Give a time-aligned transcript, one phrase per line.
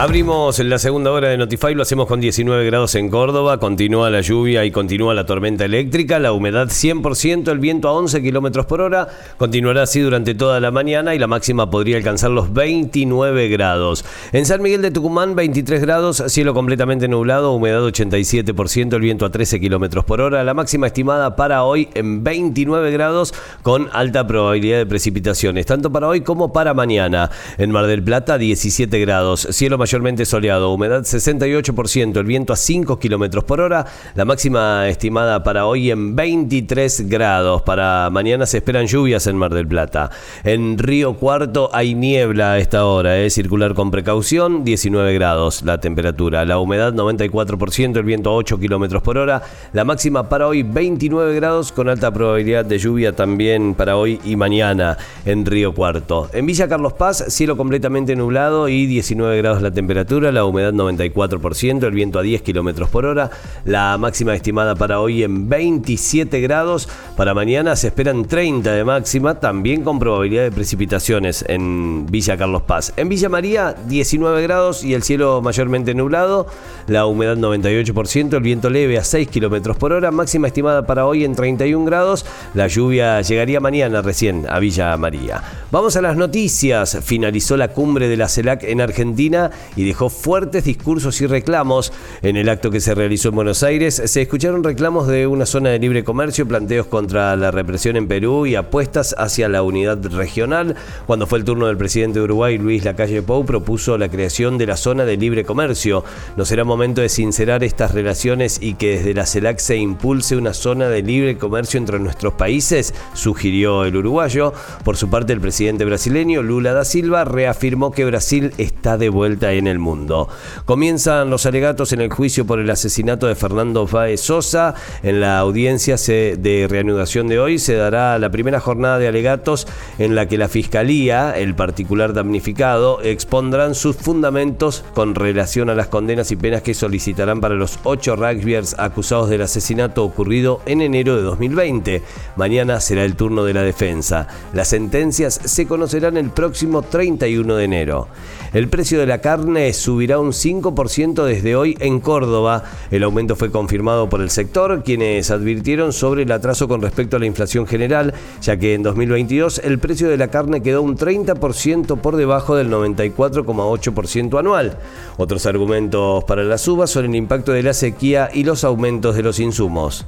[0.00, 4.22] Abrimos la segunda hora de Notify, lo hacemos con 19 grados en Córdoba, continúa la
[4.22, 8.80] lluvia y continúa la tormenta eléctrica, la humedad 100%, el viento a 11 kilómetros por
[8.80, 14.06] hora, continuará así durante toda la mañana y la máxima podría alcanzar los 29 grados.
[14.32, 19.30] En San Miguel de Tucumán, 23 grados, cielo completamente nublado, humedad 87%, el viento a
[19.30, 24.78] 13 kilómetros por hora, la máxima estimada para hoy en 29 grados con alta probabilidad
[24.78, 27.30] de precipitaciones, tanto para hoy como para mañana.
[27.58, 33.00] En Mar del Plata, 17 grados, cielo mayormente soleado, humedad 68%, el viento a 5
[33.00, 37.62] kilómetros por hora, la máxima estimada para hoy en 23 grados.
[37.62, 40.12] Para mañana se esperan lluvias en Mar del Plata.
[40.44, 45.80] En Río Cuarto hay niebla a esta hora, es circular con precaución, 19 grados la
[45.80, 50.62] temperatura, la humedad 94%, el viento a 8 kilómetros por hora, la máxima para hoy
[50.62, 56.30] 29 grados con alta probabilidad de lluvia también para hoy y mañana en Río Cuarto.
[56.32, 61.84] En Villa Carlos Paz, cielo completamente nublado y 19 grados la temperatura, la humedad 94%,
[61.84, 63.30] el viento a 10 kilómetros por hora,
[63.64, 69.40] la máxima estimada para hoy en 27 grados, para mañana se esperan 30 de máxima,
[69.40, 72.92] también con probabilidad de precipitaciones en Villa Carlos Paz.
[72.96, 76.46] En Villa María 19 grados y el cielo mayormente nublado,
[76.86, 81.24] la humedad 98%, el viento leve a 6 kilómetros por hora, máxima estimada para hoy
[81.24, 85.42] en 31 grados, la lluvia llegaría mañana recién a Villa María.
[85.70, 90.64] Vamos a las noticias, finalizó la cumbre de la CELAC en Argentina y dejó fuertes
[90.64, 91.92] discursos y reclamos.
[92.22, 95.70] En el acto que se realizó en Buenos Aires se escucharon reclamos de una zona
[95.70, 100.76] de libre comercio, planteos contra la represión en Perú y apuestas hacia la unidad regional.
[101.06, 104.66] Cuando fue el turno del presidente de Uruguay, Luis Lacalle Pou, propuso la creación de
[104.66, 106.04] la zona de libre comercio.
[106.36, 110.54] ¿No será momento de sincerar estas relaciones y que desde la CELAC se impulse una
[110.54, 112.94] zona de libre comercio entre nuestros países?
[113.14, 114.52] Sugirió el uruguayo.
[114.84, 119.49] Por su parte, el presidente brasileño Lula da Silva reafirmó que Brasil está de vuelta
[119.52, 120.28] en el mundo.
[120.64, 124.74] Comienzan los alegatos en el juicio por el asesinato de Fernando Fáez Sosa.
[125.02, 129.66] En la audiencia de reanudación de hoy se dará la primera jornada de alegatos
[129.98, 135.88] en la que la Fiscalía, el particular damnificado, expondrán sus fundamentos con relación a las
[135.88, 141.16] condenas y penas que solicitarán para los ocho rugbyers acusados del asesinato ocurrido en enero
[141.16, 142.02] de 2020.
[142.36, 144.28] Mañana será el turno de la defensa.
[144.52, 148.08] Las sentencias se conocerán el próximo 31 de enero.
[148.52, 152.64] El precio de la carne subirá un 5% desde hoy en Córdoba.
[152.90, 157.20] El aumento fue confirmado por el sector, quienes advirtieron sobre el atraso con respecto a
[157.20, 158.12] la inflación general,
[158.42, 162.70] ya que en 2022 el precio de la carne quedó un 30% por debajo del
[162.70, 164.76] 94,8% anual.
[165.16, 169.22] Otros argumentos para la suba son el impacto de la sequía y los aumentos de
[169.22, 170.04] los insumos.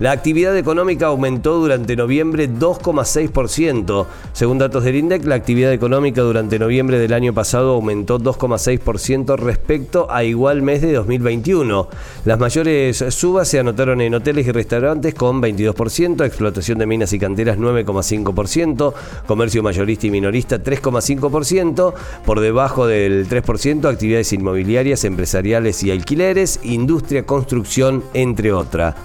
[0.00, 4.06] La actividad económica aumentó durante noviembre 2,6%.
[4.32, 10.10] Según datos del INDEC, la actividad económica durante noviembre del año pasado aumentó 2,6% respecto
[10.10, 11.88] a igual mes de 2021.
[12.24, 17.20] Las mayores subas se anotaron en hoteles y restaurantes con 22%, explotación de minas y
[17.20, 18.94] canteras 9,5%,
[19.26, 21.94] comercio mayorista y minorista 3,5%,
[22.26, 28.96] por debajo del 3% actividades inmobiliarias, empresariales y alquileres, industria, construcción, entre otras.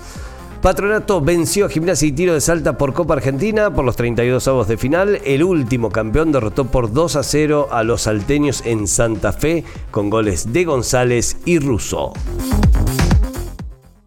[0.62, 4.68] Patronato venció a Gimnasia y Tiro de Salta por Copa Argentina por los 32 avos
[4.68, 5.22] de final.
[5.24, 10.10] El último campeón derrotó por 2 a 0 a los salteños en Santa Fe con
[10.10, 12.12] goles de González y Russo.